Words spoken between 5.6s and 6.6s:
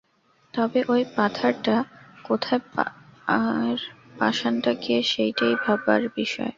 ভাববার বিষয়।